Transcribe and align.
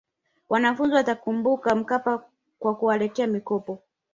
wanafunzi 0.49 0.95
watamkumbuka 0.95 1.75
mkapa 1.75 2.23
kwa 2.59 2.75
kuwaletea 2.75 3.27
mikopo 3.27 3.83